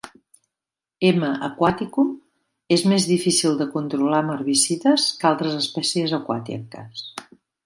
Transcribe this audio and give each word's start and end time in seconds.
M. 1.09 1.27
aquaticum 1.47 2.09
és 2.77 2.85
més 2.93 3.05
difícil 3.11 3.59
de 3.61 3.69
controlar 3.75 4.23
amb 4.23 4.35
herbicides 4.37 5.07
que 5.21 5.29
altres 5.35 5.61
espècies 5.63 6.19
aquàtiques. 6.23 7.07